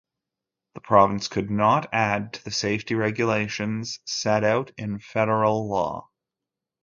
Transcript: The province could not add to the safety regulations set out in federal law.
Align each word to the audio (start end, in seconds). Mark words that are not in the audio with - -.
The 0.73 0.81
province 0.81 1.27
could 1.27 1.51
not 1.51 1.87
add 1.93 2.33
to 2.33 2.43
the 2.43 2.49
safety 2.49 2.95
regulations 2.95 3.99
set 4.03 4.43
out 4.43 4.71
in 4.75 4.97
federal 4.97 5.69
law. 5.69 6.09